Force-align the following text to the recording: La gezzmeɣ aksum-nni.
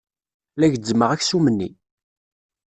La 0.59 0.67
gezzmeɣ 0.73 1.09
aksum-nni. 1.11 1.69